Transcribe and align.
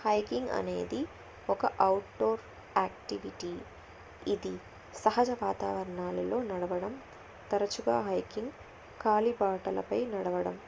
hiking 0.00 0.50
అనేది 0.50 0.98
ఒక 1.48 1.66
out 1.80 2.10
door 2.18 2.42
activity 2.76 3.52
ఇది 4.26 4.52
సహజ 4.94 5.30
వాతావరణాల్లో 5.40 6.40
నడవడం 6.50 6.94
తరచుగా 7.50 7.98
హైకింగ్ 8.02 8.54
కాలిబాటలపై 9.00 10.00
నడవడం 10.14 10.58